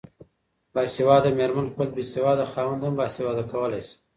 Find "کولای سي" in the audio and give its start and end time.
3.51-3.95